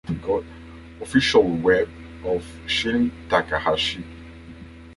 [0.99, 1.87] Official web
[2.25, 4.03] of Shin Takahashi.